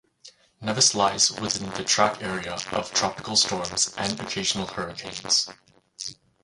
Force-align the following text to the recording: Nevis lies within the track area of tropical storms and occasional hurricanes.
Nevis 0.61 0.95
lies 0.95 1.29
within 1.39 1.69
the 1.73 1.83
track 1.83 2.23
area 2.23 2.57
of 2.71 2.91
tropical 2.91 3.35
storms 3.35 3.93
and 3.95 4.19
occasional 4.19 4.65
hurricanes. 4.65 5.47